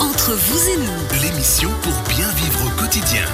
Entre 0.00 0.32
vous 0.32 0.68
et 0.68 0.76
nous, 0.76 1.22
L'émission 1.22 1.70
pour 1.82 1.92
bien 2.14 2.30
vivre 2.34 2.66
au 2.66 2.80
quotidien. 2.80 3.24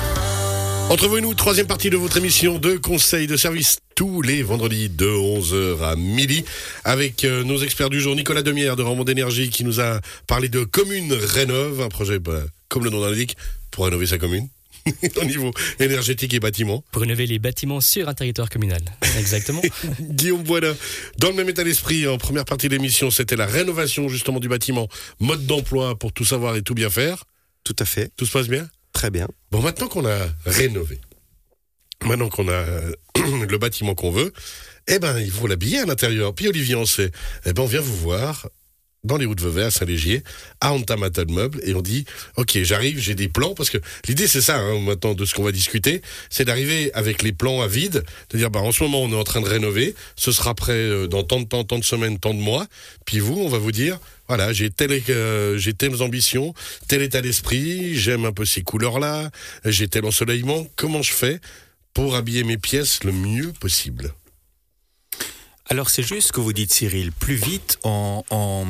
Entre 0.88 1.08
vous 1.08 1.18
et 1.18 1.20
nous, 1.20 1.34
troisième 1.34 1.66
partie 1.66 1.90
de 1.90 1.96
votre 1.96 2.16
émission 2.16 2.58
de 2.58 2.76
conseils 2.76 3.26
de 3.26 3.36
service 3.36 3.78
tous 3.94 4.22
les 4.22 4.42
vendredis 4.42 4.88
de 4.88 5.06
11h 5.06 5.82
à 5.82 5.96
midi 5.96 6.44
avec 6.84 7.24
euh, 7.24 7.44
nos 7.44 7.58
experts 7.58 7.90
du 7.90 8.00
jour, 8.00 8.16
Nicolas 8.16 8.42
Demière 8.42 8.76
de 8.76 8.82
Ramon 8.82 9.04
d'énergie 9.04 9.50
qui 9.50 9.64
nous 9.64 9.80
a 9.80 10.00
parlé 10.26 10.48
de 10.48 10.64
Commune 10.64 11.12
Rénove, 11.12 11.80
un 11.82 11.88
projet, 11.88 12.18
bah, 12.18 12.42
comme 12.68 12.84
le 12.84 12.90
nom 12.90 13.04
l'indique, 13.04 13.36
pour 13.70 13.84
rénover 13.84 14.06
sa 14.06 14.18
commune. 14.18 14.48
au 15.20 15.24
niveau 15.24 15.52
énergétique 15.80 16.34
et 16.34 16.40
bâtiment. 16.40 16.84
Pour 16.92 17.02
rénover 17.02 17.26
les 17.26 17.38
bâtiments 17.38 17.80
sur 17.80 18.08
un 18.08 18.14
territoire 18.14 18.50
communal. 18.50 18.82
Exactement. 19.18 19.62
Guillaume 20.00 20.42
Boina, 20.42 20.72
dans 21.18 21.28
le 21.28 21.34
même 21.34 21.48
état 21.48 21.64
d'esprit, 21.64 22.06
en 22.06 22.18
première 22.18 22.44
partie 22.44 22.68
de 22.68 22.74
l'émission, 22.74 23.10
c'était 23.10 23.36
la 23.36 23.46
rénovation 23.46 24.08
justement 24.08 24.40
du 24.40 24.48
bâtiment, 24.48 24.88
mode 25.20 25.46
d'emploi 25.46 25.98
pour 25.98 26.12
tout 26.12 26.24
savoir 26.24 26.56
et 26.56 26.62
tout 26.62 26.74
bien 26.74 26.90
faire. 26.90 27.24
Tout 27.64 27.76
à 27.78 27.84
fait. 27.84 28.10
Tout 28.16 28.26
se 28.26 28.32
passe 28.32 28.48
bien? 28.48 28.68
Très 28.92 29.10
bien. 29.10 29.26
Bon, 29.50 29.60
maintenant 29.60 29.88
qu'on 29.88 30.06
a 30.06 30.28
rénové, 30.44 31.00
maintenant 32.04 32.28
qu'on 32.28 32.48
a 32.48 32.64
le 33.48 33.58
bâtiment 33.58 33.94
qu'on 33.94 34.10
veut, 34.10 34.32
eh 34.86 34.98
ben, 34.98 35.18
il 35.18 35.30
faut 35.30 35.46
l'habiller 35.46 35.80
à 35.80 35.86
l'intérieur. 35.86 36.34
Puis 36.34 36.46
Olivier, 36.48 36.74
on 36.74 36.84
sait, 36.84 37.10
eh 37.46 37.52
ben, 37.52 37.62
on 37.62 37.66
vient 37.66 37.80
vous 37.80 37.96
voir 37.96 38.48
dans 39.04 39.16
les 39.16 39.26
routes 39.26 39.38
de 39.38 39.44
Vevey 39.44 39.62
à 39.62 39.70
Saint-Légier, 39.70 40.22
à 40.60 40.72
Antamata 40.72 41.24
de 41.24 41.32
Meubles, 41.32 41.60
et 41.64 41.74
on 41.74 41.82
dit, 41.82 42.04
ok, 42.36 42.58
j'arrive, 42.62 42.98
j'ai 42.98 43.14
des 43.14 43.28
plans, 43.28 43.54
parce 43.54 43.70
que 43.70 43.78
l'idée 44.08 44.26
c'est 44.26 44.40
ça, 44.40 44.56
hein, 44.56 44.80
maintenant, 44.80 45.14
de 45.14 45.24
ce 45.24 45.34
qu'on 45.34 45.44
va 45.44 45.52
discuter, 45.52 46.02
c'est 46.30 46.44
d'arriver 46.44 46.92
avec 46.94 47.22
les 47.22 47.32
plans 47.32 47.60
à 47.60 47.68
vide, 47.68 48.04
de 48.30 48.38
dire, 48.38 48.50
bah, 48.50 48.60
en 48.60 48.72
ce 48.72 48.82
moment, 48.82 49.02
on 49.02 49.12
est 49.12 49.16
en 49.16 49.24
train 49.24 49.40
de 49.40 49.48
rénover, 49.48 49.94
ce 50.16 50.32
sera 50.32 50.54
prêt 50.54 50.72
euh, 50.72 51.06
dans 51.06 51.22
tant 51.22 51.40
de 51.40 51.46
temps, 51.46 51.64
tant 51.64 51.78
de 51.78 51.84
semaines, 51.84 52.18
tant 52.18 52.34
de 52.34 52.40
mois, 52.40 52.66
puis 53.04 53.18
vous, 53.20 53.38
on 53.38 53.48
va 53.48 53.58
vous 53.58 53.72
dire, 53.72 53.98
voilà, 54.26 54.52
j'ai 54.52 54.70
telle, 54.70 55.02
euh, 55.10 55.58
j'ai 55.58 55.74
telles 55.74 56.02
ambitions, 56.02 56.54
tel 56.88 57.02
état 57.02 57.20
d'esprit, 57.20 57.94
j'aime 57.94 58.24
un 58.24 58.32
peu 58.32 58.44
ces 58.46 58.62
couleurs-là, 58.62 59.30
j'ai 59.66 59.86
tel 59.88 60.06
ensoleillement, 60.06 60.66
comment 60.76 61.02
je 61.02 61.12
fais 61.12 61.40
pour 61.92 62.16
habiller 62.16 62.42
mes 62.42 62.56
pièces 62.56 63.04
le 63.04 63.12
mieux 63.12 63.52
possible? 63.52 64.14
Alors 65.70 65.88
c'est 65.90 66.02
juste 66.02 66.28
ce 66.28 66.32
que 66.32 66.40
vous 66.40 66.52
dites 66.52 66.72
Cyril, 66.72 67.10
plus 67.12 67.36
vite 67.36 67.78
on, 67.84 68.22
on, 68.30 68.66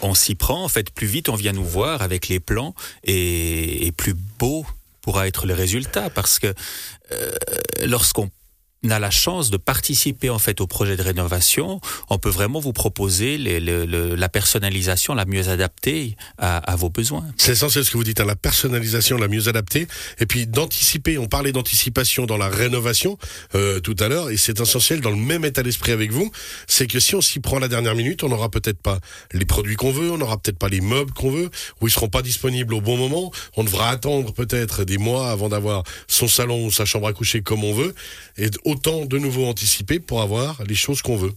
on 0.00 0.14
s'y 0.14 0.34
prend, 0.34 0.64
en 0.64 0.68
fait 0.68 0.90
plus 0.90 1.06
vite 1.06 1.28
on 1.28 1.36
vient 1.36 1.52
nous 1.52 1.64
voir 1.64 2.02
avec 2.02 2.28
les 2.28 2.40
plans 2.40 2.74
et, 3.04 3.86
et 3.86 3.92
plus 3.92 4.14
beau 4.14 4.66
pourra 5.06 5.28
être 5.28 5.46
le 5.46 5.54
résultat. 5.54 6.10
Parce 6.10 6.38
que 6.38 6.52
euh, 7.12 7.32
lorsqu'on 7.84 8.28
a 8.88 8.98
la 8.98 9.10
chance 9.10 9.50
de 9.50 9.56
participer 9.56 10.30
en 10.30 10.38
fait 10.38 10.60
au 10.60 10.66
projet 10.66 10.96
de 10.96 11.02
rénovation, 11.02 11.80
on 12.08 12.18
peut 12.18 12.30
vraiment 12.30 12.60
vous 12.60 12.72
proposer 12.72 13.38
la 13.38 14.28
personnalisation 14.28 15.14
la 15.14 15.24
mieux 15.24 15.48
adaptée 15.48 16.16
à, 16.38 16.58
à 16.58 16.76
vos 16.76 16.90
besoins. 16.90 17.24
C'est 17.36 17.52
essentiel 17.52 17.84
ce 17.84 17.90
que 17.90 17.96
vous 17.96 18.04
dites, 18.04 18.20
hein, 18.20 18.24
la 18.24 18.36
personnalisation 18.36 19.16
la 19.16 19.28
mieux 19.28 19.48
adaptée, 19.48 19.88
et 20.18 20.26
puis 20.26 20.46
d'anticiper. 20.46 21.18
On 21.18 21.26
parlait 21.26 21.52
d'anticipation 21.52 22.26
dans 22.26 22.36
la 22.36 22.48
rénovation 22.48 23.18
euh, 23.54 23.80
tout 23.80 23.96
à 23.98 24.08
l'heure, 24.08 24.30
et 24.30 24.36
c'est 24.36 24.60
essentiel 24.60 25.00
dans 25.00 25.10
le 25.10 25.16
même 25.16 25.44
état 25.44 25.62
d'esprit 25.62 25.92
avec 25.92 26.12
vous. 26.12 26.30
C'est 26.66 26.86
que 26.86 27.00
si 27.00 27.14
on 27.14 27.20
s'y 27.20 27.40
prend 27.40 27.58
la 27.58 27.68
dernière 27.68 27.94
minute, 27.94 28.22
on 28.22 28.28
n'aura 28.28 28.50
peut-être 28.50 28.80
pas 28.80 29.00
les 29.32 29.46
produits 29.46 29.76
qu'on 29.76 29.92
veut, 29.92 30.10
on 30.10 30.18
n'aura 30.18 30.38
peut-être 30.38 30.58
pas 30.58 30.68
les 30.68 30.80
meubles 30.80 31.12
qu'on 31.12 31.30
veut, 31.30 31.50
ou 31.80 31.88
ils 31.88 31.90
seront 31.90 32.08
pas 32.08 32.22
disponibles 32.22 32.74
au 32.74 32.80
bon 32.80 32.96
moment. 32.96 33.32
On 33.56 33.64
devra 33.64 33.90
attendre 33.90 34.32
peut-être 34.32 34.84
des 34.84 34.98
mois 34.98 35.30
avant 35.30 35.48
d'avoir 35.48 35.82
son 36.06 36.28
salon 36.28 36.66
ou 36.66 36.70
sa 36.70 36.84
chambre 36.84 37.08
à 37.08 37.12
coucher 37.12 37.42
comme 37.42 37.64
on 37.64 37.72
veut, 37.72 37.94
autant 38.66 39.06
de 39.06 39.18
nouveau 39.18 39.46
anticiper 39.46 40.00
pour 40.00 40.20
avoir 40.20 40.62
les 40.64 40.74
choses 40.74 41.00
qu'on 41.00 41.16
veut. 41.16 41.32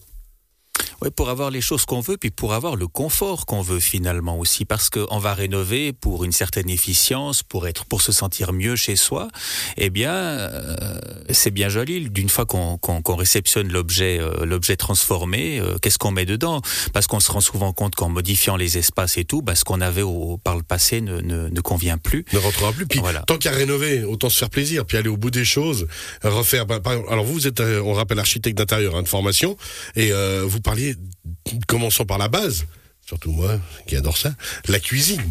Oui, 1.01 1.09
pour 1.15 1.29
avoir 1.29 1.49
les 1.49 1.61
choses 1.61 1.85
qu'on 1.85 2.01
veut, 2.01 2.17
puis 2.17 2.29
pour 2.31 2.53
avoir 2.53 2.75
le 2.75 2.87
confort 2.87 3.45
qu'on 3.45 3.61
veut 3.61 3.79
finalement 3.79 4.37
aussi, 4.37 4.65
parce 4.65 4.89
qu'on 4.89 5.17
va 5.19 5.33
rénover 5.33 5.93
pour 5.93 6.23
une 6.25 6.31
certaine 6.31 6.69
efficience, 6.69 7.41
pour 7.43 7.67
être, 7.67 7.85
pour 7.85 8.01
se 8.01 8.11
sentir 8.11 8.51
mieux 8.53 8.75
chez 8.75 8.95
soi. 8.95 9.29
Eh 9.77 9.89
bien, 9.89 10.13
euh, 10.13 10.99
c'est 11.29 11.51
bien 11.51 11.69
joli. 11.69 12.09
D'une 12.09 12.29
fois 12.29 12.45
qu'on 12.45 12.77
qu'on 12.77 13.01
qu'on 13.01 13.15
réceptionne 13.15 13.71
l'objet, 13.71 14.19
euh, 14.19 14.45
l'objet 14.45 14.75
transformé, 14.75 15.59
euh, 15.59 15.77
qu'est-ce 15.81 15.97
qu'on 15.97 16.11
met 16.11 16.25
dedans? 16.25 16.61
Parce 16.93 17.07
qu'on 17.07 17.19
se 17.19 17.31
rend 17.31 17.41
souvent 17.41 17.71
compte 17.73 17.95
qu'en 17.95 18.09
modifiant 18.09 18.55
les 18.57 18.77
espaces 18.77 19.17
et 19.17 19.23
tout, 19.25 19.41
bah, 19.41 19.55
ce 19.55 19.63
qu'on 19.63 19.81
avait 19.81 20.01
au, 20.01 20.37
par 20.37 20.55
le 20.57 20.63
passé 20.63 21.01
ne, 21.01 21.21
ne, 21.21 21.49
ne 21.49 21.61
convient 21.61 21.97
plus. 21.97 22.25
Ne 22.33 22.39
rentrera 22.39 22.71
plus. 22.73 22.85
Puis 22.87 22.99
Voilà. 22.99 23.21
tant 23.21 23.37
qu'à 23.37 23.51
rénover, 23.51 24.03
autant 24.03 24.29
se 24.29 24.37
faire 24.37 24.49
plaisir, 24.49 24.85
puis 24.85 24.97
aller 24.97 25.09
au 25.09 25.17
bout 25.17 25.31
des 25.31 25.45
choses, 25.45 25.87
refaire. 26.23 26.65
bah, 26.65 26.79
par 26.79 26.93
alors 27.09 27.23
vous, 27.23 27.33
vous 27.33 27.47
êtes, 27.47 27.59
euh, 27.61 27.81
on 27.81 27.93
rappelle 27.93 28.19
architecte 28.19 28.57
d'intérieur 28.57 28.95
hein, 28.95 29.03
de 29.03 29.07
formation, 29.07 29.55
et 29.95 30.11
euh, 30.11 30.43
vous 30.45 30.59
parliez, 30.59 30.88
commençons 31.67 32.05
par 32.05 32.17
la 32.17 32.27
base, 32.27 32.65
surtout 33.05 33.31
moi 33.31 33.59
qui 33.87 33.95
adore 33.95 34.17
ça, 34.17 34.33
la 34.67 34.79
cuisine. 34.79 35.23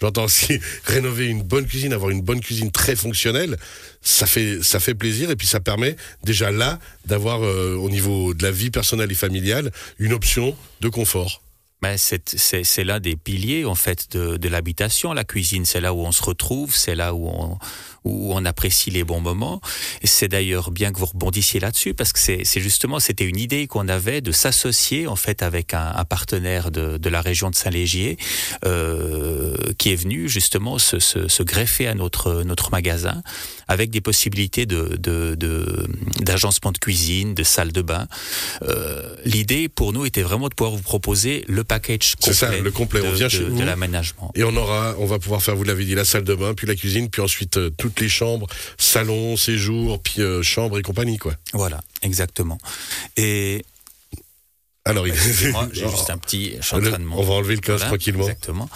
J'entends 0.00 0.24
aussi 0.24 0.58
rénover 0.84 1.26
une 1.26 1.42
bonne 1.42 1.66
cuisine, 1.66 1.92
avoir 1.92 2.10
une 2.10 2.22
bonne 2.22 2.40
cuisine 2.40 2.72
très 2.72 2.96
fonctionnelle, 2.96 3.56
ça 4.00 4.26
fait 4.26 4.62
ça 4.62 4.80
fait 4.80 4.94
plaisir 4.94 5.30
et 5.30 5.36
puis 5.36 5.46
ça 5.46 5.60
permet 5.60 5.96
déjà 6.24 6.50
là 6.50 6.78
d'avoir 7.06 7.44
euh, 7.44 7.76
au 7.76 7.88
niveau 7.88 8.34
de 8.34 8.42
la 8.42 8.50
vie 8.50 8.70
personnelle 8.70 9.12
et 9.12 9.14
familiale 9.14 9.70
une 9.98 10.12
option 10.12 10.56
de 10.80 10.88
confort. 10.88 11.40
Ben, 11.82 11.96
c'est 11.98 12.84
l'un 12.84 13.00
des 13.00 13.16
piliers 13.16 13.64
en 13.64 13.74
fait 13.74 14.12
de, 14.12 14.36
de 14.36 14.48
l'habitation. 14.48 15.12
La 15.12 15.24
cuisine, 15.24 15.64
c'est 15.64 15.80
là 15.80 15.92
où 15.92 16.00
on 16.00 16.12
se 16.12 16.22
retrouve, 16.22 16.76
c'est 16.76 16.94
là 16.94 17.12
où 17.12 17.26
on, 17.28 17.58
où 18.04 18.32
on 18.34 18.44
apprécie 18.44 18.90
les 18.90 19.04
bons 19.04 19.20
moments. 19.20 19.60
C'est 20.04 20.28
d'ailleurs 20.28 20.70
bien 20.70 20.92
que 20.92 20.98
vous 20.98 21.06
rebondissiez 21.06 21.60
là-dessus 21.60 21.94
parce 21.94 22.12
que 22.12 22.18
c'est 22.18 22.60
justement 22.60 23.00
c'était 23.00 23.24
une 23.24 23.38
idée 23.38 23.66
qu'on 23.66 23.88
avait 23.88 24.20
de 24.20 24.32
s'associer 24.32 25.06
en 25.06 25.16
fait 25.16 25.42
avec 25.42 25.74
un, 25.74 25.92
un 25.94 26.04
partenaire 26.04 26.70
de, 26.70 26.96
de 26.98 27.08
la 27.08 27.20
région 27.20 27.50
de 27.50 27.54
Saint-Légier 27.54 28.16
euh, 28.64 29.54
qui 29.78 29.92
est 29.92 29.96
venu 29.96 30.28
justement 30.28 30.78
se, 30.78 30.98
se, 30.98 31.28
se 31.28 31.42
greffer 31.42 31.86
à 31.86 31.94
notre 31.94 32.42
notre 32.44 32.70
magasin 32.70 33.22
avec 33.68 33.90
des 33.90 34.00
possibilités 34.00 34.66
de 34.66 34.96
de- 34.98 35.34
de- 35.34 35.86
d'agencement 36.20 36.72
de, 36.72 36.78
cuisine, 36.78 37.34
de 37.34 37.42
salle 37.42 37.72
de 37.72 37.82
bain. 37.82 38.06
Euh, 38.62 39.14
L'idée 39.24 39.68
pour 39.68 39.92
nous 39.92 40.04
était 40.04 40.22
vraiment 40.22 40.48
de 40.48 40.54
pouvoir 40.54 40.74
vous 40.76 40.82
proposer 40.82 41.44
le 41.48 41.64
package 41.64 42.14
complet, 42.16 42.32
ça, 42.34 42.56
le 42.58 42.70
complet. 42.70 43.00
On 43.04 43.10
de, 43.10 43.16
vient 43.16 43.26
de- 43.26 43.32
chez 43.32 43.44
de 43.44 43.62
l'aménagement. 43.64 44.30
Et 44.34 44.44
on 44.44 44.54
aura, 44.56 44.94
on 44.98 45.06
va 45.06 45.18
pouvoir 45.18 45.42
faire, 45.42 45.56
vous 45.56 45.64
l'avez 45.64 45.84
dit, 45.84 45.94
la 45.94 46.04
salle 46.04 46.24
de 46.24 46.34
bain, 46.34 46.54
puis 46.54 46.66
la 46.66 46.74
cuisine, 46.74 47.08
puis 47.08 47.22
ensuite 47.22 47.56
euh, 47.56 47.70
toutes 47.92 48.00
les 48.00 48.08
chambres, 48.08 48.46
salon, 48.78 49.36
séjour, 49.36 50.00
puis 50.02 50.22
euh, 50.22 50.42
chambre 50.42 50.78
et 50.78 50.82
compagnie, 50.82 51.18
quoi. 51.18 51.34
Voilà, 51.52 51.80
exactement. 52.02 52.58
Et 53.16 53.64
Alors, 54.84 55.06
il 55.06 55.14
moi, 55.52 55.68
j'ai 55.72 55.88
juste 55.90 56.10
un 56.10 56.18
petit. 56.18 56.56
On 56.72 57.22
va 57.22 57.34
enlever 57.34 57.54
le 57.54 57.60
casque 57.60 57.78
Voilà, 57.78 57.86
tranquillement. 57.86 58.24
Exactement. 58.24 58.68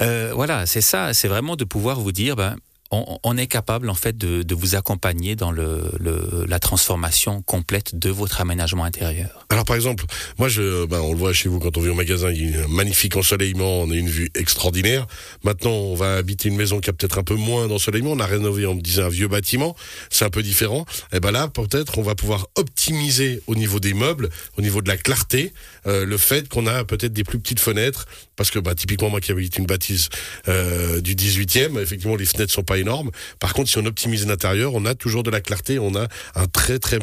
Euh, 0.00 0.32
voilà, 0.34 0.66
c'est 0.66 0.80
ça. 0.80 1.12
C'est 1.14 1.28
vraiment 1.28 1.56
de 1.56 1.64
pouvoir 1.64 2.00
vous 2.00 2.12
dire, 2.12 2.36
ben, 2.36 2.56
on, 2.90 3.18
on 3.22 3.36
est 3.36 3.46
capable 3.46 3.88
en 3.88 3.94
fait 3.94 4.16
de, 4.16 4.42
de 4.42 4.54
vous 4.54 4.74
accompagner 4.74 5.36
dans 5.36 5.52
le, 5.52 5.82
le, 5.98 6.44
la 6.48 6.58
transformation 6.58 7.42
complète 7.42 7.98
de 7.98 8.10
votre 8.10 8.40
aménagement 8.40 8.84
intérieur. 8.84 9.46
Alors 9.48 9.64
par 9.64 9.76
exemple, 9.76 10.04
moi 10.38 10.48
je, 10.48 10.86
ben, 10.86 11.00
on 11.00 11.12
le 11.12 11.18
voit 11.18 11.32
chez 11.32 11.48
vous 11.48 11.60
quand 11.60 11.76
on 11.76 11.80
vient 11.80 11.92
au 11.92 11.96
magasin, 11.96 12.30
il 12.30 12.50
y 12.50 12.56
a 12.56 12.64
un 12.64 12.68
magnifique 12.68 13.16
ensoleillement, 13.16 13.80
on 13.82 13.90
a 13.90 13.94
une 13.94 14.08
vue 14.08 14.30
extraordinaire. 14.34 15.06
Maintenant, 15.44 15.70
on 15.72 15.94
va 15.94 16.16
habiter 16.16 16.48
une 16.48 16.56
maison 16.56 16.80
qui 16.80 16.90
a 16.90 16.92
peut-être 16.92 17.18
un 17.18 17.22
peu 17.22 17.34
moins 17.34 17.68
d'ensoleillement. 17.68 18.12
On 18.12 18.20
a 18.20 18.26
rénové, 18.26 18.66
on 18.66 18.74
me 18.74 18.80
disait 18.80 19.02
un 19.02 19.08
vieux 19.08 19.28
bâtiment, 19.28 19.76
c'est 20.10 20.24
un 20.24 20.30
peu 20.30 20.42
différent. 20.42 20.84
Et 21.12 21.20
ben 21.20 21.30
là, 21.30 21.48
peut-être, 21.48 21.98
on 21.98 22.02
va 22.02 22.14
pouvoir 22.14 22.48
optimiser 22.56 23.42
au 23.46 23.54
niveau 23.54 23.80
des 23.80 23.94
meubles, 23.94 24.28
au 24.58 24.62
niveau 24.62 24.82
de 24.82 24.88
la 24.88 24.96
clarté, 24.96 25.52
euh, 25.86 26.04
le 26.04 26.16
fait 26.16 26.48
qu'on 26.48 26.66
a 26.66 26.84
peut-être 26.84 27.12
des 27.12 27.24
plus 27.24 27.38
petites 27.38 27.60
fenêtres, 27.60 28.06
parce 28.40 28.50
que 28.50 28.58
bah, 28.58 28.74
typiquement 28.74 29.10
moi 29.10 29.20
qui 29.20 29.32
habite 29.32 29.58
une 29.58 29.66
bâtisse 29.66 30.08
euh, 30.48 31.02
du 31.02 31.14
18e, 31.14 31.78
effectivement 31.78 32.16
les 32.16 32.24
fenêtres 32.24 32.54
sont 32.54 32.62
pas 32.62 32.78
énormes. 32.78 33.10
Par 33.38 33.52
contre, 33.52 33.68
si 33.68 33.76
on 33.76 33.84
optimise 33.84 34.26
l'intérieur, 34.26 34.72
on 34.72 34.86
a 34.86 34.94
toujours 34.94 35.22
de 35.22 35.28
la 35.28 35.42
clarté, 35.42 35.78
on 35.78 35.94
a 35.94 36.08
un 36.34 36.46
très 36.46 36.78
très 36.78 37.00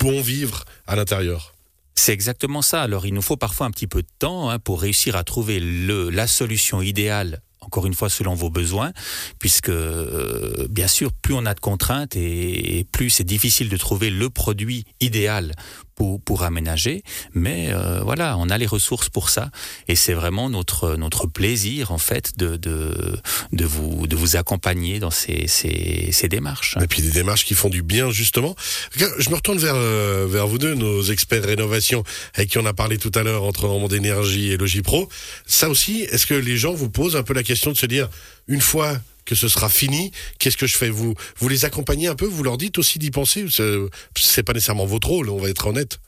bon 0.00 0.22
vivre 0.22 0.64
à 0.86 0.96
l'intérieur. 0.96 1.52
C'est 1.94 2.14
exactement 2.14 2.62
ça. 2.62 2.80
Alors, 2.80 3.04
il 3.04 3.12
nous 3.12 3.20
faut 3.20 3.36
parfois 3.36 3.66
un 3.66 3.70
petit 3.72 3.86
peu 3.86 4.00
de 4.00 4.08
temps 4.18 4.48
hein, 4.48 4.58
pour 4.58 4.80
réussir 4.80 5.16
à 5.16 5.22
trouver 5.22 5.60
la 5.60 6.26
solution 6.26 6.80
idéale. 6.80 7.42
Encore 7.60 7.84
une 7.84 7.94
fois, 7.94 8.08
selon 8.08 8.34
vos 8.34 8.48
besoins, 8.48 8.92
puisque 9.38 9.68
euh, 9.68 10.66
bien 10.70 10.88
sûr, 10.88 11.12
plus 11.12 11.34
on 11.34 11.44
a 11.44 11.52
de 11.52 11.60
contraintes 11.60 12.16
et, 12.16 12.78
et 12.78 12.84
plus 12.84 13.10
c'est 13.10 13.24
difficile 13.24 13.68
de 13.68 13.76
trouver 13.76 14.08
le 14.08 14.30
produit 14.30 14.84
idéal 15.00 15.52
pour, 15.94 16.42
aménager. 16.42 17.02
Mais 17.32 17.68
euh, 17.70 18.00
voilà, 18.02 18.36
on 18.38 18.50
a 18.50 18.58
les 18.58 18.66
ressources 18.66 19.08
pour 19.08 19.30
ça, 19.30 19.50
et 19.88 19.94
c'est 19.94 20.12
vraiment 20.12 20.50
notre 20.50 20.96
notre 20.96 21.26
plaisir 21.26 21.92
en 21.92 21.98
fait 21.98 22.36
de 22.36 22.56
de, 22.56 23.64
vous 23.64 24.06
de 24.06 24.16
vous 24.16 24.36
accompagner 24.36 24.98
dans 24.98 25.10
ces 25.10 25.46
ces, 25.46 26.10
ces 26.12 26.28
démarches. 26.28 26.76
Et 26.82 26.86
puis 26.86 27.02
des 27.02 27.10
démarches 27.10 27.44
qui 27.44 27.54
font 27.54 27.70
du 27.70 27.82
bien 27.82 28.10
justement. 28.10 28.56
Je 28.96 29.30
me 29.30 29.34
retourne 29.34 29.58
vers 29.58 29.76
euh, 29.76 30.26
vers 30.28 30.46
vous 30.46 30.58
deux, 30.58 30.74
nos 30.74 31.02
experts 31.02 31.44
rénovation, 31.44 32.04
avec 32.34 32.50
qui 32.50 32.58
on 32.58 32.66
a 32.66 32.74
parlé 32.74 32.98
tout 32.98 33.12
à 33.14 33.22
l'heure 33.22 33.44
entre 33.44 33.66
Normand 33.66 33.88
d'énergie 33.88 34.50
et 34.50 34.56
Logipro. 34.56 35.08
Ça 35.46 35.68
aussi, 35.68 36.02
est-ce 36.02 36.26
que 36.26 36.34
les 36.34 36.56
gens 36.56 36.74
vous 36.74 36.90
posent 36.90 37.16
un 37.16 37.22
peu 37.22 37.34
la 37.34 37.42
question 37.42 37.70
de 37.70 37.76
se 37.76 37.86
dire 37.86 38.08
une 38.48 38.60
fois 38.60 38.98
que 39.24 39.34
ce 39.34 39.48
sera 39.48 39.68
fini, 39.68 40.10
qu'est-ce 40.38 40.56
que 40.56 40.66
je 40.66 40.76
fais? 40.76 40.90
Vous 40.90 41.14
vous 41.38 41.48
les 41.48 41.64
accompagnez 41.64 42.08
un 42.08 42.14
peu, 42.14 42.26
vous 42.26 42.42
leur 42.42 42.58
dites 42.58 42.78
aussi 42.78 42.98
d'y 42.98 43.10
penser. 43.10 43.46
C'est- 43.50 44.42
pas 44.42 44.52
nécessairement 44.52 44.86
votre 44.86 45.08
rôle, 45.08 45.30
on 45.30 45.38
va 45.38 45.48
être 45.48 45.66
honnête. 45.66 45.98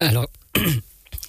Alors, 0.00 0.28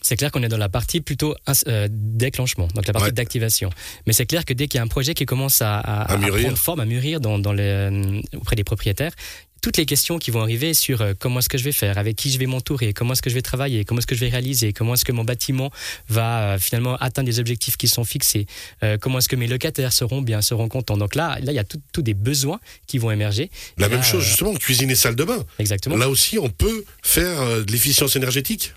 c'est 0.01 0.17
clair 0.17 0.31
qu'on 0.31 0.43
est 0.43 0.49
dans 0.49 0.57
la 0.57 0.69
partie 0.69 0.99
plutôt 1.01 1.35
euh, 1.67 1.87
déclenchement, 1.89 2.67
donc 2.75 2.85
la 2.85 2.93
partie 2.93 3.07
Ouais. 3.07 3.11
d'activation. 3.13 3.69
Mais 4.05 4.13
c'est 4.13 4.25
clair 4.25 4.43
que 4.45 4.53
dès 4.53 4.67
qu'il 4.67 4.77
y 4.77 4.81
a 4.81 4.83
un 4.83 4.87
projet 4.87 5.13
qui 5.13 5.25
commence 5.25 5.61
à, 5.61 5.79
à, 5.79 6.13
À 6.13 6.17
mûrir. 6.17 6.43
prendre 6.43 6.57
forme, 6.57 6.79
à 6.81 6.85
mûrir 6.85 7.19
dans, 7.21 7.39
dans 7.39 7.53
les, 7.53 7.63
euh, 7.63 8.21
auprès 8.35 8.55
des 8.55 8.63
propriétaires, 8.65 9.13
toutes 9.61 9.77
les 9.77 9.85
questions 9.85 10.17
qui 10.19 10.31
vont 10.31 10.41
arriver 10.41 10.73
sur 10.73 11.01
euh, 11.01 11.13
comment 11.17 11.39
est-ce 11.39 11.49
que 11.49 11.57
je 11.57 11.63
vais 11.63 11.71
faire, 11.71 11.97
avec 11.97 12.15
qui 12.15 12.31
je 12.31 12.39
vais 12.39 12.45
m'entourer, 12.45 12.93
comment 12.93 13.13
est-ce 13.13 13.21
que 13.21 13.29
je 13.29 13.35
vais 13.35 13.41
travailler, 13.41 13.85
comment 13.85 13.99
est-ce 13.99 14.07
que 14.07 14.15
je 14.15 14.21
vais 14.21 14.29
réaliser, 14.29 14.73
comment 14.73 14.93
est-ce 14.93 15.05
que 15.05 15.11
mon 15.11 15.23
bâtiment 15.23 15.71
va 16.09 16.53
euh, 16.53 16.59
finalement 16.59 16.95
atteindre 16.97 17.27
des 17.27 17.39
objectifs 17.39 17.77
qui 17.77 17.87
sont 17.87 18.03
fixés, 18.03 18.45
euh, 18.83 18.97
comment 18.99 19.19
est-ce 19.19 19.29
que 19.29 19.35
mes 19.35 19.47
locataires 19.47 19.93
seront 19.93 20.21
bien, 20.21 20.41
seront 20.41 20.67
contents. 20.69 20.97
Donc 20.97 21.15
là, 21.15 21.37
là 21.41 21.51
il 21.51 21.55
y 21.55 21.59
a 21.59 21.63
tous 21.63 22.01
des 22.01 22.13
besoins 22.13 22.59
qui 22.87 22.97
vont 22.97 23.11
émerger. 23.11 23.49
La 23.77 23.87
Et 23.87 23.89
même 23.89 23.99
là, 23.99 24.05
chose, 24.05 24.23
justement, 24.23 24.53
cuisine 24.55 24.89
et 24.91 24.95
salle 24.95 25.15
de 25.15 25.23
bain. 25.23 25.43
Exactement. 25.59 25.97
Là 25.97 26.09
aussi, 26.09 26.37
on 26.39 26.49
peut 26.49 26.83
faire 27.01 27.63
de 27.63 27.71
l'efficience 27.71 28.15
énergétique. 28.15 28.73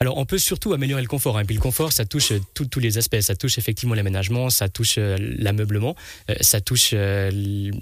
Alors, 0.00 0.16
on 0.16 0.26
peut 0.26 0.38
surtout 0.38 0.72
améliorer 0.72 1.02
le 1.02 1.08
confort. 1.08 1.38
hein. 1.38 1.42
Et 1.42 1.44
puis, 1.44 1.56
le 1.56 1.60
confort, 1.60 1.92
ça 1.92 2.04
touche 2.04 2.32
tous 2.54 2.78
les 2.78 2.98
aspects. 2.98 3.20
Ça 3.20 3.34
touche 3.34 3.58
effectivement 3.58 3.96
l'aménagement, 3.96 4.48
ça 4.48 4.68
touche 4.68 4.94
euh, 4.96 5.16
l'ameublement, 5.18 5.96
euh, 6.30 6.36
ça 6.40 6.60
touche 6.60 6.90
euh, 6.92 7.72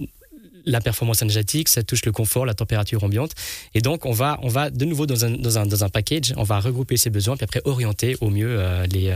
la 0.66 0.80
performance 0.80 1.22
énergétique, 1.22 1.68
ça 1.68 1.82
touche 1.82 2.04
le 2.04 2.12
confort, 2.12 2.44
la 2.44 2.54
température 2.54 3.02
ambiante. 3.04 3.32
Et 3.74 3.80
donc, 3.80 4.04
on 4.04 4.12
va, 4.12 4.38
on 4.42 4.48
va 4.48 4.70
de 4.70 4.84
nouveau 4.84 5.06
dans 5.06 5.24
un, 5.24 5.30
dans 5.30 5.58
un, 5.58 5.66
dans 5.66 5.84
un 5.84 5.88
package, 5.88 6.34
on 6.36 6.42
va 6.42 6.60
regrouper 6.60 6.96
ces 6.96 7.10
besoins, 7.10 7.36
puis 7.36 7.44
après 7.44 7.62
orienter 7.64 8.16
au 8.20 8.30
mieux 8.30 8.56
euh, 8.58 8.86
les. 8.86 9.14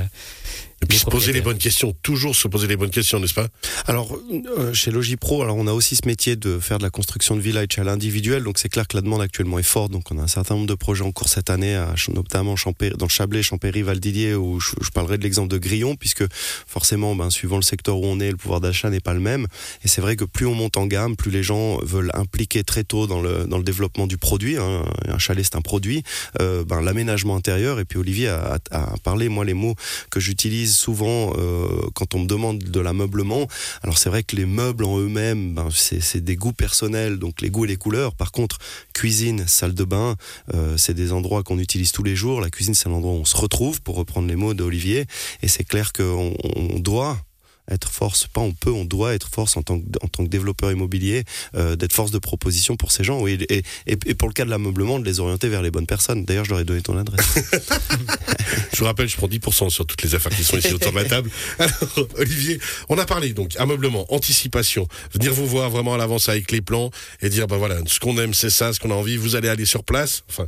Et 0.82 0.86
puis 0.86 0.96
se 0.98 1.04
poser 1.04 1.32
les 1.34 1.42
bonnes 1.42 1.58
questions, 1.58 1.94
toujours 2.02 2.34
se 2.34 2.48
poser 2.48 2.66
les 2.66 2.76
bonnes 2.76 2.90
questions, 2.90 3.20
n'est-ce 3.20 3.34
pas? 3.34 3.48
Alors, 3.86 4.18
euh, 4.58 4.72
chez 4.72 4.90
Logipro, 4.90 5.42
alors 5.42 5.56
on 5.56 5.66
a 5.66 5.72
aussi 5.74 5.94
ce 5.94 6.06
métier 6.06 6.36
de 6.36 6.58
faire 6.58 6.78
de 6.78 6.82
la 6.82 6.88
construction 6.90 7.36
de 7.36 7.42
village 7.42 7.66
à 7.76 7.84
l'individuel, 7.84 8.42
donc 8.42 8.58
c'est 8.58 8.70
clair 8.70 8.88
que 8.88 8.96
la 8.96 9.02
demande 9.02 9.20
actuellement 9.20 9.58
est 9.58 9.62
forte. 9.62 9.92
Donc, 9.92 10.10
on 10.10 10.18
a 10.18 10.22
un 10.22 10.26
certain 10.26 10.54
nombre 10.54 10.66
de 10.66 10.74
projets 10.74 11.04
en 11.04 11.12
cours 11.12 11.28
cette 11.28 11.50
année, 11.50 11.74
à, 11.74 11.94
notamment 12.14 12.56
Champéry- 12.56 12.96
dans 12.96 13.04
le 13.04 13.10
Chablais, 13.10 13.42
Champéry, 13.42 13.82
Valdidier, 13.82 14.34
où 14.34 14.58
je, 14.58 14.70
je 14.80 14.88
parlerai 14.88 15.18
de 15.18 15.22
l'exemple 15.22 15.48
de 15.48 15.58
Grillon, 15.58 15.96
puisque 15.96 16.24
forcément, 16.66 17.14
ben, 17.14 17.28
suivant 17.28 17.56
le 17.56 17.62
secteur 17.62 17.98
où 17.98 18.06
on 18.06 18.18
est, 18.18 18.30
le 18.30 18.38
pouvoir 18.38 18.62
d'achat 18.62 18.88
n'est 18.88 19.00
pas 19.00 19.12
le 19.12 19.20
même. 19.20 19.46
Et 19.84 19.88
c'est 19.88 20.00
vrai 20.00 20.16
que 20.16 20.24
plus 20.24 20.46
on 20.46 20.54
monte 20.54 20.78
en 20.78 20.86
gamme, 20.86 21.14
plus 21.14 21.30
les 21.30 21.42
gens 21.42 21.78
veulent 21.84 22.10
impliquer 22.14 22.64
très 22.64 22.84
tôt 22.84 23.06
dans 23.06 23.20
le, 23.20 23.44
dans 23.46 23.58
le 23.58 23.64
développement 23.64 24.06
du 24.06 24.16
produit. 24.16 24.56
hein. 24.56 24.84
Un 25.06 25.18
chalet, 25.18 25.44
c'est 25.44 25.56
un 25.56 25.60
produit. 25.60 26.04
Euh, 26.40 26.64
ben, 26.64 26.80
l'aménagement 26.80 27.36
intérieur. 27.36 27.80
Et 27.80 27.84
puis 27.84 27.98
Olivier 27.98 28.28
a, 28.28 28.58
a, 28.70 28.94
a 28.94 28.96
parlé, 29.04 29.28
moi, 29.28 29.44
les 29.44 29.54
mots 29.54 29.74
que 30.10 30.20
j'utilise 30.20 30.69
souvent 30.70 31.32
euh, 31.36 31.68
quand 31.94 32.14
on 32.14 32.20
me 32.20 32.26
demande 32.26 32.58
de 32.58 32.80
l'ameublement. 32.80 33.46
Alors 33.82 33.98
c'est 33.98 34.08
vrai 34.08 34.22
que 34.22 34.36
les 34.36 34.46
meubles 34.46 34.84
en 34.84 34.98
eux-mêmes, 34.98 35.54
ben, 35.54 35.68
c'est 35.72 36.24
des 36.24 36.36
goûts 36.36 36.52
personnels, 36.52 37.18
donc 37.18 37.40
les 37.40 37.50
goûts 37.50 37.64
et 37.64 37.68
les 37.68 37.76
couleurs. 37.76 38.14
Par 38.14 38.32
contre, 38.32 38.58
cuisine, 38.92 39.46
salle 39.46 39.74
de 39.74 39.84
bain, 39.84 40.16
euh, 40.54 40.76
c'est 40.76 40.94
des 40.94 41.12
endroits 41.12 41.42
qu'on 41.42 41.58
utilise 41.58 41.92
tous 41.92 42.02
les 42.02 42.16
jours. 42.16 42.40
La 42.40 42.50
cuisine, 42.50 42.74
c'est 42.74 42.88
l'endroit 42.88 43.12
où 43.12 43.16
on 43.16 43.24
se 43.24 43.36
retrouve, 43.36 43.80
pour 43.82 43.96
reprendre 43.96 44.28
les 44.28 44.36
mots 44.36 44.54
d'Olivier. 44.54 45.06
Et 45.42 45.48
c'est 45.48 45.64
clair 45.64 45.92
qu'on 45.92 46.34
on 46.56 46.78
doit 46.78 47.18
être 47.70 47.90
force, 47.90 48.26
pas 48.26 48.40
on 48.40 48.52
peut, 48.52 48.70
on 48.70 48.84
doit 48.84 49.14
être 49.14 49.28
force 49.28 49.56
en 49.56 49.62
tant 49.62 49.78
que, 49.78 49.84
en 50.02 50.08
tant 50.08 50.24
que 50.24 50.28
développeur 50.28 50.70
immobilier, 50.70 51.24
euh, 51.54 51.76
d'être 51.76 51.92
force 51.92 52.10
de 52.10 52.18
proposition 52.18 52.76
pour 52.76 52.92
ces 52.92 53.04
gens. 53.04 53.20
Oui, 53.20 53.38
et, 53.48 53.62
et, 53.86 53.98
et 54.06 54.14
pour 54.14 54.28
le 54.28 54.34
cas 54.34 54.44
de 54.44 54.50
l'ameublement, 54.50 54.98
de 54.98 55.04
les 55.04 55.20
orienter 55.20 55.48
vers 55.48 55.62
les 55.62 55.70
bonnes 55.70 55.86
personnes. 55.86 56.24
D'ailleurs, 56.24 56.44
je 56.44 56.50
leur 56.50 56.60
ai 56.60 56.64
donné 56.64 56.82
ton 56.82 56.96
adresse. 56.96 57.38
Je 58.72 58.78
vous 58.78 58.84
rappelle, 58.84 59.08
je 59.08 59.16
prends 59.16 59.28
10% 59.28 59.70
sur 59.70 59.86
toutes 59.86 60.02
les 60.02 60.14
affaires 60.14 60.34
qui 60.34 60.44
sont 60.44 60.56
ici 60.56 60.72
autour 60.72 60.92
de 60.92 60.96
la 60.96 61.04
table. 61.04 61.30
Alors, 61.58 62.08
Olivier, 62.16 62.60
on 62.88 62.98
a 62.98 63.06
parlé 63.06 63.32
donc 63.32 63.56
ameublement, 63.56 64.12
anticipation, 64.12 64.86
venir 65.12 65.32
vous 65.32 65.46
voir 65.46 65.70
vraiment 65.70 65.94
à 65.94 65.98
l'avance 65.98 66.28
avec 66.28 66.50
les 66.52 66.60
plans 66.60 66.90
et 67.20 67.28
dire 67.28 67.46
ben 67.46 67.56
voilà, 67.56 67.76
ce 67.86 68.00
qu'on 68.00 68.16
aime 68.18 68.34
c'est 68.34 68.50
ça, 68.50 68.72
ce 68.72 68.80
qu'on 68.80 68.90
a 68.90 68.94
envie, 68.94 69.16
vous 69.16 69.36
allez 69.36 69.48
aller 69.48 69.66
sur 69.66 69.84
place. 69.84 70.22
Enfin, 70.28 70.46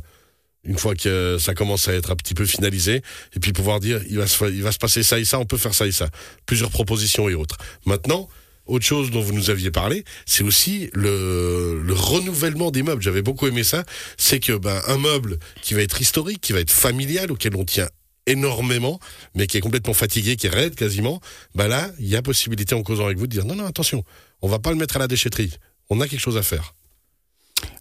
une 0.63 0.77
fois 0.77 0.95
que 0.95 1.37
ça 1.39 1.53
commence 1.53 1.87
à 1.87 1.93
être 1.93 2.11
un 2.11 2.15
petit 2.15 2.33
peu 2.33 2.45
finalisé, 2.45 3.01
et 3.35 3.39
puis 3.39 3.53
pouvoir 3.53 3.79
dire 3.79 4.01
il 4.09 4.17
va 4.17 4.27
se, 4.27 4.45
il 4.45 4.63
va 4.63 4.71
se 4.71 4.77
passer 4.77 5.03
ça 5.03 5.19
et 5.19 5.25
ça, 5.25 5.39
on 5.39 5.45
peut 5.45 5.57
faire 5.57 5.73
ça 5.73 5.85
et 5.85 5.91
ça. 5.91 6.09
Plusieurs 6.45 6.69
propositions 6.69 7.27
et 7.29 7.35
autres. 7.35 7.57
Maintenant, 7.85 8.29
autre 8.65 8.85
chose 8.85 9.11
dont 9.11 9.21
vous 9.21 9.33
nous 9.33 9.49
aviez 9.49 9.71
parlé, 9.71 10.05
c'est 10.25 10.43
aussi 10.43 10.89
le, 10.93 11.81
le 11.83 11.93
renouvellement 11.93 12.71
des 12.71 12.81
meubles. 12.81 13.01
J'avais 13.01 13.21
beaucoup 13.21 13.47
aimé 13.47 13.63
ça. 13.63 13.83
C'est 14.17 14.39
que 14.39 14.53
ben, 14.53 14.81
un 14.87 14.97
meuble 14.97 15.37
qui 15.61 15.73
va 15.73 15.81
être 15.81 16.01
historique, 16.01 16.39
qui 16.39 16.53
va 16.53 16.61
être 16.61 16.71
familial, 16.71 17.31
auquel 17.31 17.55
on 17.57 17.65
tient 17.65 17.89
énormément, 18.25 18.99
mais 19.35 19.47
qui 19.47 19.57
est 19.57 19.61
complètement 19.61 19.93
fatigué, 19.93 20.37
qui 20.37 20.47
est 20.47 20.49
raide 20.49 20.75
quasiment, 20.75 21.19
ben 21.55 21.67
là, 21.67 21.91
il 21.99 22.07
y 22.07 22.15
a 22.15 22.21
possibilité 22.21 22.73
en 22.73 22.83
causant 22.83 23.05
avec 23.05 23.17
vous 23.17 23.27
de 23.27 23.31
dire 23.31 23.45
non, 23.45 23.55
non, 23.55 23.65
attention, 23.65 24.05
on 24.41 24.47
va 24.47 24.59
pas 24.59 24.69
le 24.69 24.77
mettre 24.77 24.95
à 24.95 24.99
la 24.99 25.07
déchetterie. 25.07 25.51
On 25.89 25.99
a 25.99 26.07
quelque 26.07 26.21
chose 26.21 26.37
à 26.37 26.43
faire. 26.43 26.73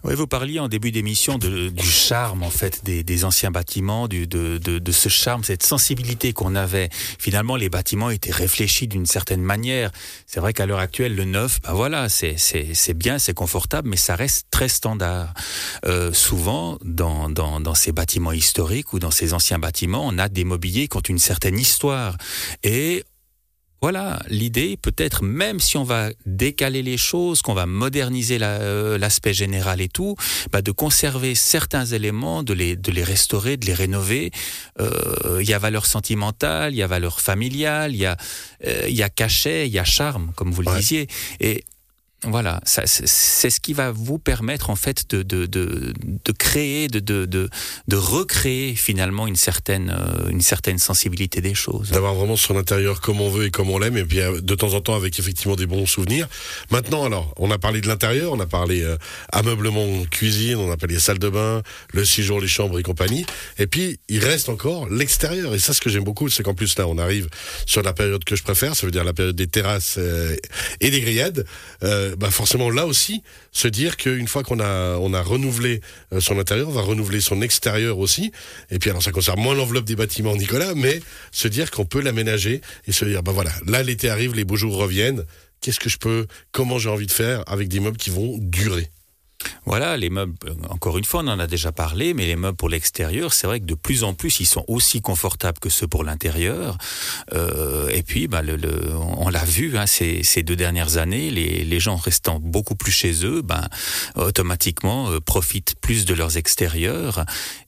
Oui, 0.04 0.14
vous 0.14 0.26
parliez 0.26 0.58
en 0.58 0.68
début 0.68 0.90
d'émission 0.90 1.38
du 1.38 1.72
charme 1.82 2.42
en 2.42 2.50
fait 2.50 2.84
des, 2.84 3.24
anciens 3.24 3.50
bâtiments, 3.50 4.08
de, 4.08 4.92
ce 4.92 5.08
charme, 5.08 5.44
cette 5.44 5.62
sensibilité 5.62 6.32
qu'on 6.32 6.54
avait. 6.54 6.88
Finalement, 7.18 7.56
les 7.56 7.68
bâtiments 7.68 8.10
étaient 8.10 8.32
réfléchis 8.32 8.88
d'une 8.88 9.06
certaine 9.06 9.42
manière. 9.42 9.92
C'est 10.26 10.40
vrai 10.40 10.52
qu'à 10.52 10.66
l'heure 10.66 10.80
actuelle, 10.80 11.14
le 11.14 11.24
neuf, 11.24 11.60
ben 11.62 11.72
voilà, 11.72 12.08
c'est 12.08 12.94
bien, 12.94 13.18
c'est 13.18 13.34
confortable, 13.34 13.88
mais 13.88 13.96
ça 13.96 14.16
reste 14.16 14.46
très 14.50 14.68
standard. 14.68 15.32
Euh, 15.84 16.12
souvent, 16.12 16.78
dans, 16.84 17.30
dans 17.30 17.60
dans 17.60 17.74
ces 17.74 17.92
bâtiments 17.92 18.32
historiques 18.32 18.92
ou 18.92 18.98
dans 18.98 19.10
ces 19.10 19.34
anciens 19.34 19.58
bâtiments, 19.58 20.06
on 20.06 20.18
a 20.18 20.28
des 20.28 20.44
mobiliers 20.44 20.88
qui 20.88 20.96
ont 20.96 21.00
une 21.00 21.18
certaine 21.18 21.58
histoire 21.58 22.16
et 22.62 23.04
voilà, 23.82 24.22
l'idée 24.28 24.76
peut-être, 24.80 25.24
même 25.24 25.58
si 25.58 25.76
on 25.76 25.82
va 25.82 26.10
décaler 26.24 26.82
les 26.84 26.96
choses, 26.96 27.42
qu'on 27.42 27.52
va 27.52 27.66
moderniser 27.66 28.38
la- 28.38 28.60
euh, 28.60 28.96
l'aspect 28.96 29.34
général 29.34 29.80
et 29.80 29.88
tout, 29.88 30.14
bah, 30.52 30.62
de 30.62 30.70
conserver 30.70 31.34
certains 31.34 31.84
éléments, 31.84 32.44
de 32.44 32.52
les, 32.54 32.76
de 32.76 32.92
les 32.92 33.02
restaurer, 33.02 33.56
de 33.56 33.66
les 33.66 33.74
rénover. 33.74 34.30
Euh, 34.80 35.40
Il 35.40 35.48
y 35.48 35.54
a 35.54 35.58
valeur 35.58 35.86
sentimentale, 35.86 36.72
il 36.72 36.76
y 36.76 36.82
a 36.82 36.86
valeur 36.86 37.20
familiale, 37.20 37.92
il 37.92 37.98
y 37.98 38.06
a, 38.06 38.16
euh, 38.66 38.86
y 38.88 39.02
a 39.02 39.08
cachet, 39.08 39.66
il 39.66 39.72
y 39.72 39.78
a 39.80 39.84
charme, 39.84 40.30
comme 40.36 40.52
vous 40.52 40.62
le 40.62 40.70
disiez. 40.78 41.08
Et 41.40 41.64
voilà, 42.24 42.60
c'est- 42.64 42.86
ce 42.86 43.60
qui 43.60 43.72
va 43.72 43.90
vous 43.90 44.18
permettre 44.18 44.70
en 44.70 44.76
fait 44.76 45.10
de, 45.10 45.22
de, 45.22 45.46
de, 45.46 45.92
de 46.24 46.32
créer, 46.32 46.88
de, 46.88 47.00
de, 47.00 47.26
de, 47.26 47.96
recréer 47.96 48.74
finalement 48.74 49.26
une 49.26 49.36
certaine, 49.36 49.90
euh, 49.90 50.28
une 50.30 50.40
certaine 50.40 50.78
sensibilité 50.78 51.40
des 51.40 51.54
choses. 51.54 51.90
D'avoir 51.90 52.14
vraiment 52.14 52.36
son 52.36 52.56
intérieur 52.56 53.00
comme 53.00 53.20
on 53.20 53.28
veut 53.28 53.46
et 53.46 53.50
comme 53.50 53.70
on 53.70 53.78
l'aime, 53.78 53.96
et 53.96 54.04
puis 54.04 54.18
de 54.18 54.54
temps 54.54 54.74
en 54.74 54.80
temps 54.80 54.94
avec 54.94 55.18
effectivement 55.18 55.56
des 55.56 55.66
bons 55.66 55.86
souvenirs. 55.86 56.28
Maintenant, 56.70 57.04
alors, 57.04 57.32
on 57.38 57.50
a 57.50 57.58
parlé 57.58 57.80
de 57.80 57.88
l'intérieur, 57.88 58.32
on 58.32 58.40
a 58.40 58.46
parlé 58.46 58.82
euh, 58.82 58.96
ameublement 59.32 59.86
cuisine, 60.10 60.56
on 60.56 60.70
a 60.70 60.76
parlé 60.76 60.98
salle 60.98 61.18
de 61.18 61.28
bain, 61.28 61.62
le 61.92 62.04
séjour, 62.04 62.40
les 62.40 62.48
chambres 62.48 62.78
et 62.78 62.82
compagnie. 62.82 63.26
Et 63.58 63.66
puis, 63.66 63.98
il 64.08 64.20
reste 64.24 64.48
encore 64.48 64.88
l'extérieur. 64.88 65.54
Et 65.54 65.58
ça, 65.58 65.72
ce 65.74 65.80
que 65.80 65.90
j'aime 65.90 66.04
beaucoup, 66.04 66.28
c'est 66.28 66.42
qu'en 66.42 66.54
plus, 66.54 66.78
là, 66.78 66.86
on 66.86 66.98
arrive 66.98 67.28
sur 67.66 67.82
la 67.82 67.92
période 67.92 68.22
que 68.24 68.36
je 68.36 68.42
préfère, 68.42 68.76
ça 68.76 68.86
veut 68.86 68.92
dire 68.92 69.04
la 69.04 69.12
période 69.12 69.36
des 69.36 69.46
terrasses 69.48 69.96
euh, 69.98 70.36
et 70.80 70.90
des 70.90 71.00
grillades. 71.00 71.44
Euh, 71.82 72.11
bah 72.16 72.30
forcément, 72.30 72.70
là 72.70 72.86
aussi, 72.86 73.22
se 73.52 73.68
dire 73.68 73.96
qu'une 73.96 74.28
fois 74.28 74.42
qu'on 74.42 74.60
a, 74.60 74.96
on 74.96 75.12
a 75.14 75.22
renouvelé 75.22 75.80
euh, 76.12 76.20
son 76.20 76.38
intérieur, 76.38 76.68
on 76.68 76.72
va 76.72 76.82
renouveler 76.82 77.20
son 77.20 77.42
extérieur 77.42 77.98
aussi. 77.98 78.32
Et 78.70 78.78
puis, 78.78 78.90
alors, 78.90 79.02
ça 79.02 79.12
concerne 79.12 79.40
moins 79.40 79.54
l'enveloppe 79.54 79.84
des 79.84 79.96
bâtiments, 79.96 80.36
Nicolas, 80.36 80.74
mais 80.74 81.00
se 81.30 81.48
dire 81.48 81.70
qu'on 81.70 81.84
peut 81.84 82.00
l'aménager 82.00 82.60
et 82.86 82.92
se 82.92 83.04
dire, 83.04 83.22
bah 83.22 83.32
voilà, 83.32 83.52
là, 83.66 83.82
l'été 83.82 84.08
arrive, 84.08 84.34
les 84.34 84.44
beaux 84.44 84.56
jours 84.56 84.76
reviennent. 84.76 85.24
Qu'est-ce 85.60 85.80
que 85.80 85.88
je 85.88 85.98
peux, 85.98 86.26
comment 86.50 86.78
j'ai 86.78 86.88
envie 86.88 87.06
de 87.06 87.12
faire 87.12 87.44
avec 87.46 87.68
des 87.68 87.80
meubles 87.80 87.96
qui 87.96 88.10
vont 88.10 88.36
durer? 88.38 88.90
Voilà, 89.64 89.96
les 89.96 90.10
meubles, 90.10 90.34
euh, 90.46 90.54
encore 90.70 90.98
une 90.98 91.04
fois, 91.04 91.22
on 91.24 91.28
en 91.28 91.38
a 91.38 91.46
déjà 91.46 91.72
parlé, 91.72 92.14
mais 92.14 92.26
les 92.26 92.36
meubles 92.36 92.56
pour 92.56 92.68
l'extérieur, 92.68 93.32
c'est 93.32 93.46
vrai 93.46 93.60
que 93.60 93.64
de 93.64 93.74
plus 93.74 94.04
en 94.04 94.14
plus, 94.14 94.40
ils 94.40 94.46
sont 94.46 94.64
aussi 94.68 95.00
confortables 95.00 95.58
que 95.58 95.68
ceux 95.68 95.86
pour 95.86 96.04
l'intérieur. 96.04 96.78
Euh, 97.32 97.88
et 97.90 98.02
puis, 98.02 98.28
bah, 98.28 98.42
on 99.18 99.28
l'a 99.28 99.44
vu 99.44 99.76
hein, 99.76 99.86
ces, 99.86 100.22
ces 100.22 100.42
deux 100.42 100.56
dernières 100.56 100.96
années, 100.96 101.30
les, 101.30 101.64
les 101.64 101.80
gens 101.80 101.96
restant 101.96 102.40
beaucoup 102.40 102.74
plus 102.74 102.92
chez 102.92 103.24
eux, 103.24 103.42
ben, 103.42 103.68
automatiquement 104.16 105.10
euh, 105.10 105.20
profitent 105.20 105.74
plus 105.80 106.04
de 106.04 106.14
leurs 106.14 106.36
extérieurs 106.36 107.24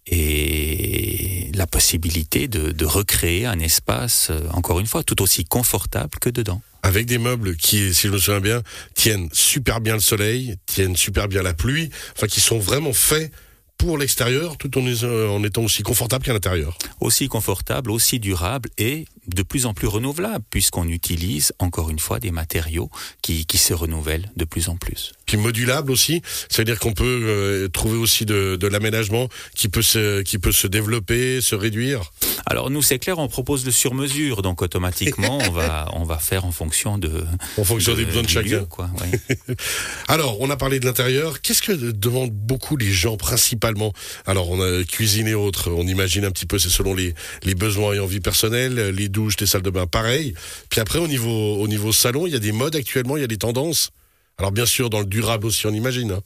et 0.06 1.50
la 1.54 1.66
possibilité 1.66 2.48
de, 2.48 2.72
de 2.72 2.84
recréer 2.84 3.46
un 3.46 3.58
espace, 3.58 4.28
euh, 4.30 4.40
encore 4.52 4.80
une 4.80 4.86
fois, 4.86 5.02
tout 5.02 5.22
aussi 5.22 5.44
confortable 5.44 6.18
que 6.20 6.28
dedans. 6.30 6.60
Avec 6.84 7.06
des 7.06 7.16
meubles 7.16 7.56
qui, 7.56 7.94
si 7.94 8.08
je 8.08 8.12
me 8.12 8.18
souviens 8.18 8.40
bien, 8.40 8.62
tiennent 8.94 9.30
super 9.32 9.80
bien 9.80 9.94
le 9.94 10.00
soleil, 10.00 10.56
tiennent 10.66 10.96
super 10.96 11.28
bien 11.28 11.42
la 11.42 11.54
pluie, 11.54 11.88
enfin, 12.14 12.26
qui 12.26 12.40
sont 12.42 12.58
vraiment 12.58 12.92
faits 12.92 13.32
pour 13.78 13.96
l'extérieur, 13.96 14.58
tout 14.58 14.78
en, 14.78 14.84
euh, 14.86 15.42
étant 15.44 15.62
aussi 15.62 15.82
confortable 15.82 16.26
qu'à 16.26 16.34
l'intérieur. 16.34 16.76
aussi 17.00 17.28
confortable, 17.28 17.90
aussi 17.90 18.20
durable 18.20 18.68
et 18.76 19.06
de 19.26 19.42
plus 19.42 19.64
en 19.64 19.72
plus 19.72 19.86
renouvelable, 19.86 20.44
puisqu'on 20.50 20.86
utilise 20.88 21.54
encore 21.58 21.88
une 21.88 21.98
fois 21.98 22.20
des 22.20 22.30
matériaux 22.30 22.90
qui, 23.22 23.46
qui 23.46 23.56
se 23.56 23.72
renouvellent 23.72 24.30
de 24.36 24.44
plus 24.44 24.68
en 24.68 24.76
plus. 24.76 25.12
Puis 25.26 25.36
modulable 25.36 25.90
aussi, 25.90 26.22
c'est-à-dire 26.48 26.78
qu'on 26.78 26.92
peut 26.92 27.20
euh, 27.24 27.68
trouver 27.68 27.96
aussi 27.96 28.24
de, 28.26 28.56
de 28.56 28.66
l'aménagement 28.66 29.28
qui 29.54 29.68
peut 29.68 29.82
se 29.82 30.22
qui 30.22 30.38
peut 30.38 30.52
se 30.52 30.66
développer, 30.66 31.40
se 31.40 31.54
réduire. 31.54 32.12
Alors 32.46 32.70
nous, 32.70 32.82
c'est 32.82 32.98
clair, 32.98 33.18
on 33.18 33.28
propose 33.28 33.64
le 33.64 33.72
sur-mesure, 33.72 34.42
donc 34.42 34.62
automatiquement, 34.62 35.38
on 35.38 35.50
va 35.50 35.88
on 35.94 36.04
va 36.04 36.18
faire 36.18 36.44
en 36.44 36.52
fonction 36.52 36.98
de 36.98 37.24
En 37.58 37.64
fonction 37.64 37.94
des 37.94 38.04
besoins 38.04 38.22
de 38.22 38.28
chacun. 38.28 38.60
lieu, 38.60 38.66
quoi. 38.66 38.90
ouais. 39.00 39.54
Alors, 40.08 40.40
on 40.40 40.50
a 40.50 40.56
parlé 40.56 40.80
de 40.80 40.84
l'intérieur. 40.84 41.40
Qu'est-ce 41.40 41.62
que 41.62 41.72
demandent 41.72 42.30
beaucoup 42.30 42.76
les 42.76 42.90
gens 42.92 43.16
principalement? 43.16 43.92
Alors, 44.26 44.50
on 44.50 44.60
a 44.60 44.84
cuisine 44.84 45.26
et 45.28 45.34
autres. 45.34 45.70
On 45.70 45.86
imagine 45.86 46.24
un 46.24 46.30
petit 46.30 46.46
peu, 46.46 46.58
c'est 46.58 46.68
selon 46.68 46.94
les, 46.94 47.14
les 47.42 47.54
besoins 47.54 47.94
et 47.94 47.98
envies 48.00 48.20
personnelles. 48.20 48.90
Les 48.90 49.08
douches, 49.08 49.36
les 49.40 49.46
salles 49.46 49.62
de 49.62 49.70
bain, 49.70 49.86
pareil. 49.86 50.34
Puis 50.68 50.80
après, 50.80 50.98
au 50.98 51.08
niveau, 51.08 51.56
au 51.56 51.68
niveau 51.68 51.92
salon, 51.92 52.26
il 52.26 52.32
y 52.32 52.36
a 52.36 52.40
des 52.40 52.52
modes 52.52 52.76
actuellement, 52.76 53.16
il 53.16 53.20
y 53.20 53.24
a 53.24 53.28
des 53.28 53.38
tendances? 53.38 53.90
Alors, 54.38 54.52
bien 54.52 54.66
sûr, 54.66 54.90
dans 54.90 55.00
le 55.00 55.06
durable 55.06 55.46
aussi, 55.46 55.66
on 55.66 55.72
imagine. 55.72 56.18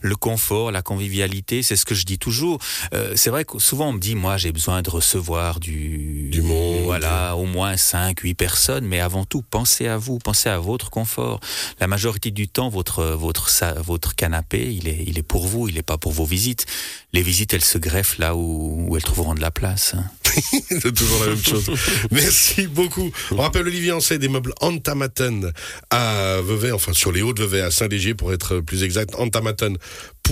Le 0.00 0.16
confort, 0.16 0.70
la 0.72 0.82
convivialité, 0.82 1.62
c'est 1.62 1.76
ce 1.76 1.84
que 1.84 1.94
je 1.94 2.04
dis 2.04 2.18
toujours. 2.18 2.58
Euh, 2.94 3.12
c'est 3.16 3.30
vrai 3.30 3.44
que 3.44 3.58
souvent 3.58 3.88
on 3.88 3.92
me 3.92 3.98
dit, 4.00 4.14
moi 4.14 4.36
j'ai 4.36 4.52
besoin 4.52 4.82
de 4.82 4.90
recevoir 4.90 5.60
du, 5.60 6.28
Du 6.30 6.42
monde. 6.42 6.84
voilà, 6.84 7.36
au 7.36 7.44
moins 7.46 7.76
5, 7.76 8.20
8 8.20 8.34
personnes, 8.34 8.86
mais 8.86 9.00
avant 9.00 9.24
tout, 9.24 9.42
pensez 9.42 9.86
à 9.86 9.96
vous, 9.98 10.18
pensez 10.18 10.48
à 10.48 10.58
votre 10.58 10.90
confort. 10.90 11.40
La 11.80 11.86
majorité 11.86 12.30
du 12.30 12.48
temps, 12.48 12.68
votre, 12.68 13.04
votre, 13.04 13.50
votre 13.84 14.14
canapé, 14.14 14.72
il 14.72 14.88
est, 14.88 15.04
il 15.06 15.18
est 15.18 15.22
pour 15.22 15.46
vous, 15.46 15.68
il 15.68 15.74
n'est 15.74 15.82
pas 15.82 15.98
pour 15.98 16.12
vos 16.12 16.24
visites. 16.24 16.66
Les 17.12 17.22
visites, 17.22 17.52
elles 17.54 17.64
se 17.64 17.78
greffent 17.78 18.18
là 18.18 18.34
où, 18.34 18.86
où 18.88 18.96
elles 18.96 19.02
trouveront 19.02 19.34
de 19.34 19.40
la 19.40 19.50
place. 19.50 19.94
hein. 19.96 20.04
C'est 20.80 20.94
toujours 20.94 21.20
la 21.20 21.26
même 21.30 21.42
chose. 21.44 21.70
Merci 22.10 22.66
beaucoup. 22.66 23.10
On 23.32 23.36
rappelle 23.36 23.66
Olivier 23.66 23.92
Ancet 23.92 24.18
des 24.18 24.28
meubles 24.28 24.54
Antamaten 24.60 25.52
à 25.90 26.38
Vevey, 26.42 26.72
enfin 26.72 26.92
sur 26.94 27.12
les 27.12 27.20
hauts 27.22 27.34
de 27.34 27.42
Vevey 27.44 27.60
à 27.60 27.70
Saint-Léger 27.70 28.14
pour 28.14 28.32
être 28.32 28.60
plus 28.60 28.82
exact, 28.82 29.14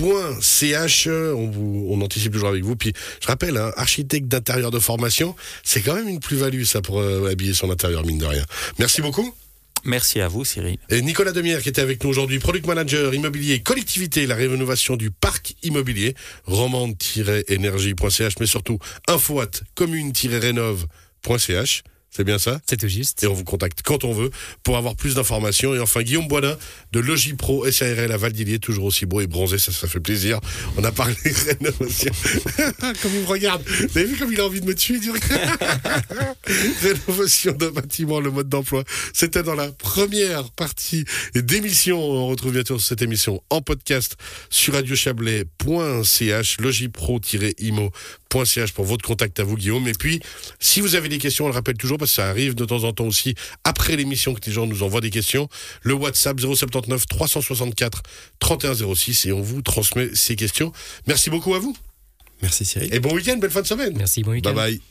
antamaten.ch. 0.01 1.07
On, 1.07 1.49
vous, 1.49 1.87
on 1.89 2.01
anticipe 2.01 2.33
toujours 2.33 2.49
avec 2.49 2.63
vous. 2.63 2.75
Puis 2.75 2.93
je 3.21 3.27
rappelle, 3.27 3.57
hein, 3.57 3.71
architecte 3.75 4.27
d'intérieur 4.27 4.69
de 4.71 4.79
formation, 4.79 5.35
c'est 5.63 5.81
quand 5.81 5.93
même 5.95 6.07
une 6.07 6.19
plus-value 6.19 6.63
ça 6.63 6.81
pour 6.81 6.99
euh, 6.99 7.29
habiller 7.29 7.53
son 7.53 7.69
intérieur 7.71 8.03
mine 8.05 8.17
de 8.17 8.25
rien. 8.25 8.43
Merci 8.79 9.01
beaucoup. 9.01 9.33
Merci 9.83 10.21
à 10.21 10.27
vous, 10.27 10.45
Cyril. 10.45 10.77
Et 10.89 11.01
Nicolas 11.01 11.31
Demière 11.31 11.63
qui 11.63 11.69
était 11.69 11.81
avec 11.81 12.03
nous 12.03 12.11
aujourd'hui, 12.11 12.37
product 12.37 12.67
manager 12.67 13.15
immobilier 13.15 13.61
collectivité, 13.61 14.27
la 14.27 14.35
rénovation 14.35 14.95
du 14.95 15.09
parc 15.09 15.55
immobilier, 15.63 16.13
romande-énergie.ch, 16.45 18.35
mais 18.39 18.45
surtout 18.45 18.77
info 19.07 19.41
at 19.41 19.49
commune-rénove.ch. 19.73 21.83
C'est 22.13 22.25
bien 22.25 22.37
ça? 22.37 22.59
C'est 22.67 22.75
tout 22.75 22.89
juste. 22.89 23.23
et 23.23 23.27
on 23.27 23.33
vous 23.33 23.45
contacte 23.45 23.79
quand 23.85 24.03
on 24.03 24.11
veut 24.11 24.31
pour 24.63 24.75
avoir 24.75 24.97
plus 24.97 25.15
d'informations. 25.15 25.73
Et 25.73 25.79
enfin, 25.79 26.01
Guillaume 26.01 26.27
Boisdin 26.27 26.57
de 26.91 26.99
Logipro 26.99 27.71
SARL 27.71 28.11
à 28.11 28.17
Valdilier, 28.17 28.59
toujours 28.59 28.83
aussi 28.83 29.05
beau 29.05 29.21
et 29.21 29.27
bronzé, 29.27 29.57
ça, 29.57 29.71
ça 29.71 29.87
fait 29.87 30.01
plaisir. 30.01 30.41
On 30.75 30.83
a 30.83 30.91
parlé 30.91 31.15
rénovation. 31.23 32.11
comme 33.01 33.11
il 33.13 33.21
me 33.21 33.27
regarde. 33.27 33.63
Vous 33.65 33.97
avez 33.97 34.07
vu 34.07 34.17
comme 34.17 34.33
il 34.33 34.41
a 34.41 34.45
envie 34.45 34.59
de 34.59 34.65
me 34.65 34.75
tuer 34.75 34.99
du 34.99 35.09
Rénovation 36.81 37.53
d'un 37.53 37.71
bâtiment, 37.71 38.19
le 38.19 38.29
mode 38.29 38.49
d'emploi. 38.49 38.83
C'était 39.13 39.43
dans 39.43 39.55
la 39.55 39.71
première 39.71 40.51
partie 40.51 41.05
d'émission. 41.33 41.97
On 41.97 42.27
retrouve 42.27 42.51
bientôt 42.51 42.77
cette 42.77 43.01
émission 43.01 43.41
en 43.49 43.61
podcast 43.61 44.17
sur 44.49 44.73
radiochablais.ch, 44.73 46.57
logipro-imo.ch 46.59 48.73
pour 48.73 48.85
votre 48.85 49.05
contact 49.05 49.39
à 49.39 49.45
vous, 49.45 49.55
Guillaume. 49.55 49.87
Et 49.87 49.93
puis, 49.93 50.19
si 50.59 50.81
vous 50.81 50.95
avez 50.95 51.07
des 51.07 51.19
questions, 51.19 51.45
on 51.45 51.47
le 51.47 51.53
rappelle 51.53 51.77
toujours, 51.77 52.00
parce 52.01 52.11
que 52.11 52.15
ça 52.15 52.29
arrive 52.29 52.55
de 52.55 52.65
temps 52.65 52.83
en 52.83 52.91
temps 52.91 53.05
aussi, 53.05 53.35
après 53.63 53.95
l'émission, 53.95 54.33
que 54.33 54.41
les 54.45 54.51
gens 54.51 54.67
nous 54.67 54.83
envoient 54.83 55.01
des 55.01 55.09
questions, 55.09 55.47
le 55.81 55.93
WhatsApp 55.93 56.39
079 56.39 57.05
364 57.07 58.03
3106 58.39 59.25
et 59.27 59.31
on 59.31 59.41
vous 59.41 59.61
transmet 59.61 60.09
ces 60.13 60.35
questions. 60.35 60.73
Merci 61.07 61.29
beaucoup 61.29 61.55
à 61.55 61.59
vous. 61.59 61.75
Merci 62.41 62.65
Cyril. 62.65 62.93
Et 62.93 62.99
bon 62.99 63.13
week-end, 63.13 63.37
belle 63.37 63.51
fin 63.51 63.61
de 63.61 63.67
semaine. 63.67 63.93
Merci, 63.95 64.23
bon 64.23 64.31
week-end. 64.31 64.53
Bye 64.53 64.71
bye. 64.71 64.79